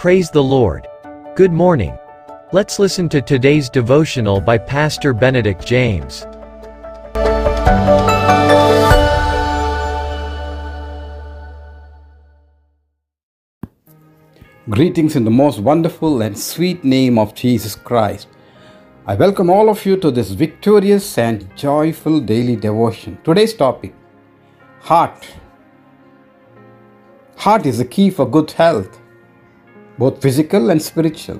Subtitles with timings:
[0.00, 0.88] Praise the Lord.
[1.34, 1.94] Good morning.
[2.52, 6.24] Let's listen to today's devotional by Pastor Benedict James.
[14.70, 18.28] Greetings in the most wonderful and sweet name of Jesus Christ.
[19.06, 23.18] I welcome all of you to this victorious and joyful daily devotion.
[23.22, 23.94] Today's topic
[24.80, 25.28] Heart.
[27.36, 28.98] Heart is the key for good health,
[30.00, 31.38] both physical and spiritual.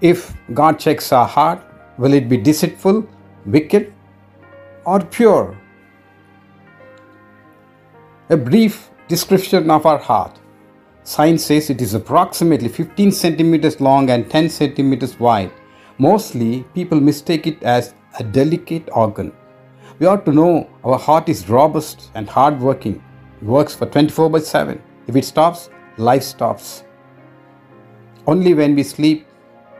[0.00, 1.62] If God checks our heart,
[1.98, 3.06] will it be deceitful,
[3.46, 3.92] wicked,
[4.84, 5.56] or pure?
[8.30, 10.40] A brief description of our heart.
[11.04, 15.52] Science says it is approximately 15 centimeters long and 10 centimeters wide.
[15.98, 19.32] Mostly, people mistake it as a delicate organ.
[20.00, 23.02] We ought to know our heart is robust and hardworking.
[23.40, 24.82] It works for 24 by 7.
[25.06, 26.84] If it stops, life stops.
[28.28, 29.26] Only when we sleep,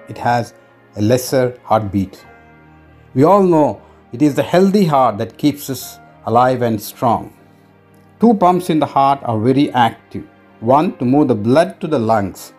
[0.09, 0.55] it has
[0.97, 2.25] a lesser heartbeat.
[3.15, 3.83] We all know
[4.13, 7.31] it is the healthy heart that keeps us alive and strong.
[8.21, 10.25] Two pumps in the heart are very active
[10.61, 12.55] one to move the blood to the lungs,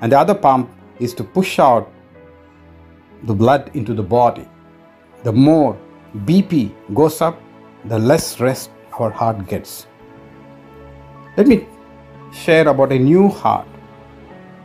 [0.00, 1.88] and the other pump is to push out
[3.22, 4.46] the blood into the body.
[5.22, 5.78] The more
[6.26, 7.40] BP goes up,
[7.84, 9.86] the less rest our heart gets.
[11.36, 11.66] Let me
[12.32, 13.68] share about a new heart.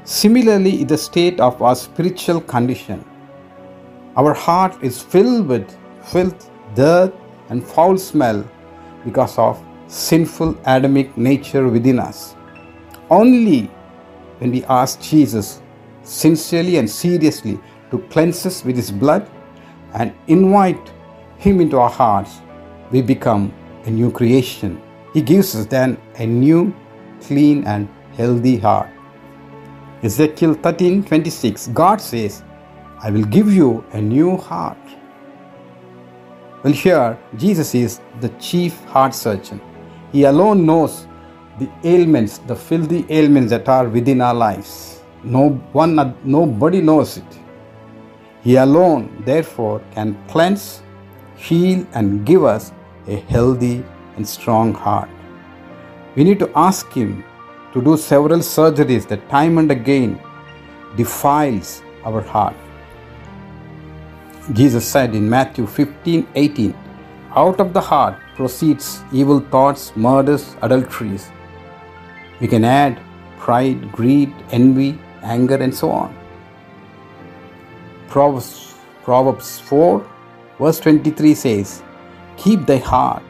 [0.06, 3.06] Similarly, in the state of our spiritual condition,
[4.18, 7.14] our heart is filled with filth, dirt,
[7.48, 8.46] and foul smell
[9.06, 12.36] because of sinful Adamic nature within us.
[13.10, 13.72] Only
[14.40, 15.62] when we ask Jesus
[16.04, 17.58] sincerely and seriously
[17.90, 19.30] to cleanse us with His blood
[19.94, 20.92] and invite
[21.38, 22.42] Him into our hearts,
[22.92, 23.54] we become
[23.86, 24.82] a new creation.
[25.14, 26.76] He gives us then a new,
[27.22, 27.88] clean, and
[28.18, 28.90] healthy heart.
[30.04, 32.44] Ezekiel 13 26, God says,
[33.00, 34.78] I will give you a new heart.
[36.62, 39.62] Well, here, Jesus is the chief heart surgeon.
[40.12, 41.08] He alone knows
[41.58, 45.02] the ailments, the filthy ailments that are within our lives.
[45.24, 47.40] No one, nobody knows it.
[48.42, 50.82] He alone, therefore, can cleanse,
[51.38, 52.74] heal, and give us
[53.08, 53.86] a healthy
[54.18, 55.10] and strong heart.
[56.18, 57.24] We need to ask Him
[57.74, 60.22] to do several surgeries that time and again
[60.96, 62.56] defiles our heart.
[64.52, 66.76] Jesus said in Matthew 15 18,
[67.36, 71.32] Out of the heart proceeds evil thoughts, murders, adulteries,
[72.40, 73.00] we can add
[73.38, 76.16] pride, greed, envy, anger, and so on.
[78.08, 80.06] Proverbs, Proverbs 4,
[80.60, 81.82] verse 23 says,
[82.38, 83.24] Keep thy heart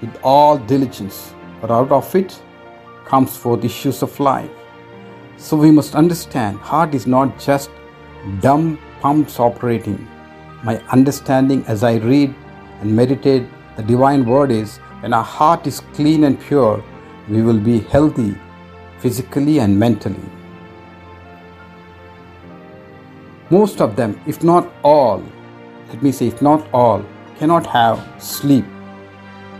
[0.00, 2.40] with all diligence, for out of it
[3.04, 4.50] comes forth issues of life.
[5.36, 7.70] So we must understand heart is not just
[8.40, 10.06] dumb pumps operating.
[10.62, 12.34] My understanding as I read
[12.80, 13.46] and meditate
[13.76, 16.84] the divine word is when our heart is clean and pure,
[17.28, 18.36] we will be healthy
[18.98, 20.20] physically and mentally.
[23.48, 25.22] Most of them, if not all,
[25.88, 27.04] let me say, if not all,
[27.38, 28.64] cannot have sleep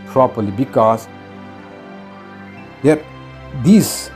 [0.05, 1.07] properly because
[3.63, 4.09] these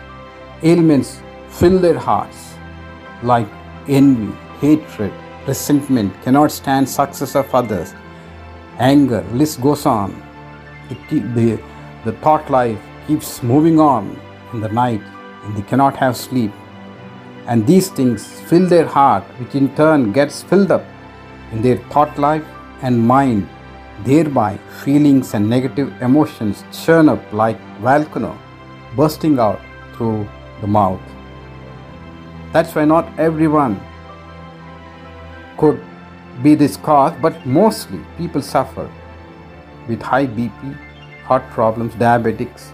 [0.63, 2.55] ailments fill their hearts
[3.21, 3.47] like
[3.87, 5.13] envy, hatred,
[5.45, 7.93] resentment, cannot stand success of others,
[8.79, 10.11] anger, list goes on.
[10.89, 11.61] It, the,
[12.05, 14.19] the thought life keeps moving on
[14.53, 15.01] in the night
[15.43, 16.51] and they cannot have sleep.
[17.47, 20.83] And these things fill their heart, which in turn gets filled up
[21.51, 22.45] in their thought life
[22.81, 23.47] and mind.
[24.03, 28.37] Thereby, feelings and negative emotions churn up like volcano
[28.95, 29.61] bursting out
[29.93, 30.27] through
[30.61, 31.01] the mouth.
[32.51, 33.79] That's why not everyone
[35.57, 35.81] could
[36.43, 38.91] be this cause, but mostly people suffer
[39.87, 40.75] with high BP,
[41.23, 42.71] heart problems, diabetics,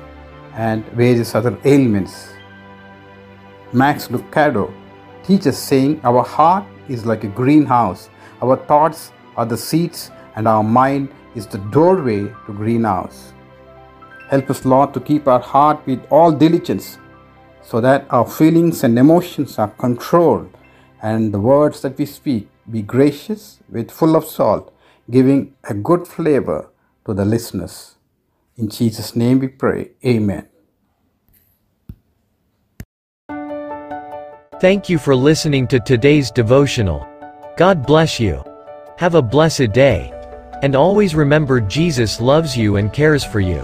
[0.56, 2.32] and various other ailments
[3.74, 4.74] Max Lucado
[5.24, 8.10] teaches saying, Our heart is like a greenhouse,
[8.42, 13.32] our thoughts are the seeds, and our mind is the doorway to greenhouse.
[14.32, 16.98] Help us, Lord, to keep our heart with all diligence
[17.62, 20.50] so that our feelings and emotions are controlled
[21.02, 24.74] and the words that we speak be gracious with full of salt,
[25.10, 26.70] giving a good flavor
[27.06, 27.96] to the listeners.
[28.56, 29.92] In Jesus' name we pray.
[30.06, 30.48] Amen.
[34.62, 37.06] Thank you for listening to today's devotional.
[37.58, 38.44] God bless you.
[38.98, 40.14] Have a blessed day.
[40.62, 43.62] And always remember Jesus loves you and cares for you.